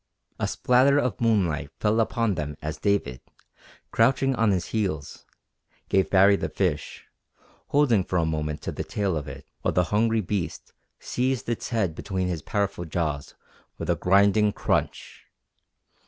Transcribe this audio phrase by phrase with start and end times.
[0.39, 3.21] A spatter of moonlight fell upon them as David,
[3.91, 5.27] crouching on his heels,
[5.89, 7.05] gave Baree the fish,
[7.67, 11.69] holding for a moment to the tail of it while the hungry beast seized its
[11.69, 13.35] head between his powerful jaws
[13.77, 15.27] with a grinding crunch.